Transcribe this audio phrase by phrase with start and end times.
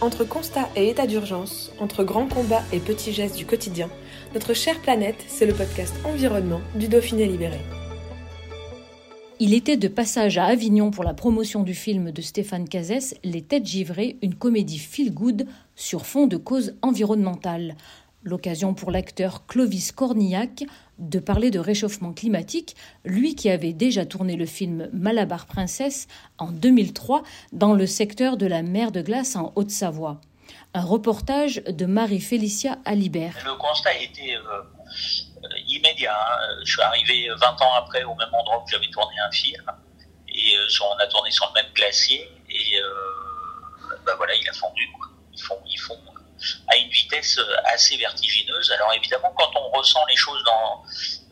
[0.00, 3.90] Entre constat et état d'urgence, entre grands combats et petits gestes du quotidien,
[4.32, 7.60] notre chère planète, c'est le podcast Environnement du Dauphiné Libéré.
[9.40, 13.42] Il était de passage à Avignon pour la promotion du film de Stéphane Cazès, Les
[13.42, 17.74] Têtes Givrées, une comédie feel-good sur fond de causes environnementales.
[18.22, 20.64] L'occasion pour l'acteur Clovis Cornillac
[20.98, 26.06] de parler de réchauffement climatique, lui qui avait déjà tourné le film Malabar Princesse
[26.36, 30.20] en 2003 dans le secteur de la mer de glace en Haute-Savoie.
[30.74, 33.38] Un reportage de Marie-Félicia Alibert.
[33.46, 34.62] Le constat était euh,
[35.66, 36.14] immédiat.
[36.14, 36.60] Hein.
[36.62, 39.64] Je suis arrivé 20 ans après au même endroit où j'avais tourné un film.
[40.28, 42.28] Et euh, on a tourné sur le même glacier.
[42.50, 44.86] Et euh, bah voilà, il a fondu.
[47.30, 48.70] Vitesse assez vertigineuse.
[48.72, 50.42] Alors évidemment, quand on ressent les choses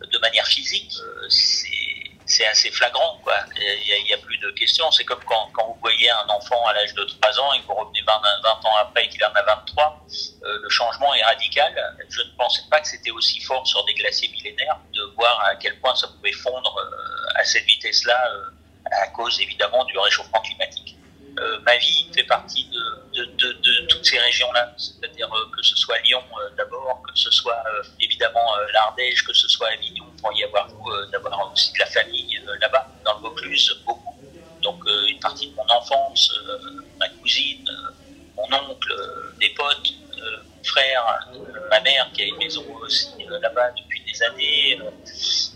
[0.00, 0.92] de manière physique,
[1.28, 3.20] c'est assez flagrant.
[3.56, 4.90] Il n'y a, plus de questions.
[4.90, 7.74] C'est comme quand, vous voyez un enfant à l'âge de 3 ans et que vous
[7.74, 10.06] revenez 20, 20 ans après et qu'il en a 23,
[10.44, 11.96] euh, le changement est radical.
[12.08, 15.56] Je ne pensais pas que c'était aussi fort sur des glaciers millénaires de voir à
[15.56, 18.50] quel point ça pouvait fondre euh, à cette vitesse-là euh,
[18.90, 20.97] à cause évidemment du réchauffement climatique.
[21.64, 26.22] Ma vie fait partie de, toutes ces régions-là, c'est-à-dire que ce soit Lyon
[26.56, 27.62] d'abord, que ce soit
[28.00, 30.68] évidemment l'Ardèche, que ce soit Avignon, pour y avoir
[31.10, 34.14] d'avoir aussi de la famille là-bas, dans le Vaucluse, beaucoup.
[34.62, 36.32] Donc une partie de mon enfance,
[36.98, 37.68] ma cousine,
[38.36, 38.94] mon oncle,
[39.40, 41.28] des potes, mon frère,
[41.70, 44.78] ma mère qui a une maison aussi là-bas depuis des années.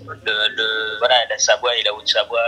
[0.04, 2.42] Le, voilà, la Savoie et la Haute-Savoie,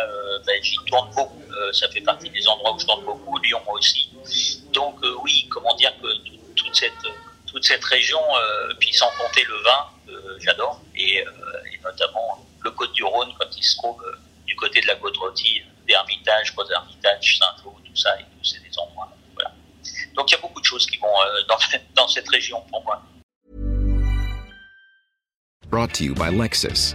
[0.47, 1.43] ben, j'y tourne beaucoup.
[1.73, 3.39] ça fait partie des endroits où je tourne beaucoup.
[3.39, 4.11] Lyon aussi.
[4.73, 6.09] Donc oui, comment dire que
[6.55, 6.93] toute cette
[7.65, 8.21] cette région,
[8.79, 9.89] puis sans compter le vin,
[10.39, 14.03] j'adore, et, et, notamment le Côte du Rhône quand il se trouve
[14.47, 18.79] du côté de la côte rôtie, d'Hermitage, Côte-Hermitage, Saint-Lô, tout ça, et tout, c'est des
[18.79, 19.11] endroits.
[20.15, 21.59] Donc il y a beaucoup de choses qui vont euh, dans,
[21.95, 23.03] dans cette région pour moi.
[25.69, 26.95] Brought to you by Lexus.